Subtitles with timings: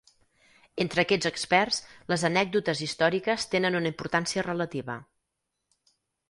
[0.85, 1.77] Entre aquests experts
[2.13, 4.97] les anècdotes històriques tenen una importància relativa.